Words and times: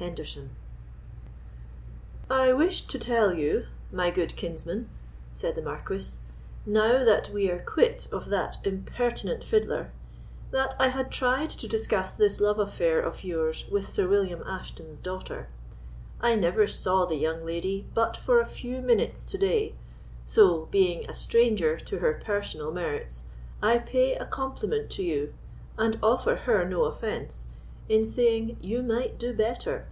HENDERSOUN. 0.00 0.50
"I 2.28 2.52
wished 2.52 2.90
to 2.90 2.98
tell 2.98 3.32
you, 3.32 3.66
my 3.92 4.10
good 4.10 4.34
kinsman," 4.34 4.90
said 5.32 5.54
the 5.54 5.62
Marquis, 5.62 6.18
"now 6.66 7.04
that 7.04 7.28
we 7.32 7.48
are 7.48 7.60
quit 7.62 8.08
of 8.10 8.28
that 8.28 8.56
impertinent 8.64 9.44
fiddler, 9.44 9.92
that 10.50 10.74
I 10.80 10.88
had 10.88 11.12
tried 11.12 11.48
to 11.50 11.68
discuss 11.68 12.16
this 12.16 12.40
love 12.40 12.58
affair 12.58 12.98
of 13.00 13.22
yours 13.22 13.66
with 13.70 13.86
Sir 13.86 14.08
William 14.08 14.42
Ashton's 14.44 14.98
daughter. 14.98 15.46
I 16.20 16.34
never 16.34 16.66
saw 16.66 17.04
the 17.04 17.16
young 17.16 17.46
lady 17.46 17.86
but 17.94 18.16
for 18.16 18.40
a 18.40 18.46
few 18.46 18.80
minutes 18.82 19.24
to 19.26 19.38
day; 19.38 19.76
so, 20.24 20.66
being 20.72 21.08
a 21.08 21.14
stranger 21.14 21.76
to 21.78 22.00
her 22.00 22.20
personal 22.26 22.72
merits, 22.72 23.24
I 23.62 23.78
pay 23.78 24.16
a 24.16 24.26
compliment 24.26 24.90
to 24.90 25.04
you, 25.04 25.34
and 25.78 26.00
offer 26.02 26.34
her 26.34 26.64
no 26.68 26.82
offence, 26.82 27.46
in 27.86 28.02
saying 28.06 28.56
you 28.62 28.82
might 28.82 29.18
do 29.18 29.30
better." 29.34 29.86